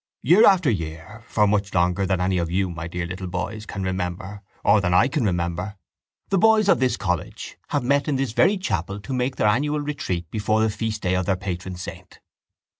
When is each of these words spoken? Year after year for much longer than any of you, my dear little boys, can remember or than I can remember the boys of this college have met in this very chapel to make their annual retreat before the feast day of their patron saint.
Year 0.23 0.47
after 0.47 0.71
year 0.71 1.21
for 1.27 1.45
much 1.45 1.75
longer 1.75 2.07
than 2.07 2.19
any 2.19 2.39
of 2.39 2.49
you, 2.49 2.71
my 2.71 2.87
dear 2.87 3.05
little 3.05 3.27
boys, 3.27 3.67
can 3.67 3.83
remember 3.83 4.41
or 4.63 4.81
than 4.81 4.95
I 4.95 5.07
can 5.07 5.23
remember 5.23 5.75
the 6.29 6.39
boys 6.39 6.67
of 6.67 6.79
this 6.79 6.97
college 6.97 7.59
have 7.67 7.83
met 7.83 8.07
in 8.07 8.15
this 8.15 8.31
very 8.31 8.57
chapel 8.57 8.99
to 8.99 9.13
make 9.13 9.35
their 9.35 9.45
annual 9.47 9.79
retreat 9.81 10.31
before 10.31 10.61
the 10.61 10.71
feast 10.71 11.03
day 11.03 11.15
of 11.15 11.27
their 11.27 11.35
patron 11.37 11.75
saint. 11.75 12.19